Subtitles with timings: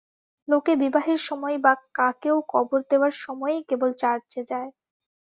[0.47, 4.69] লোকে বিবাহের সময় বা কাকেও কবর দেবার সময়েই কেবল চার্চে যায়।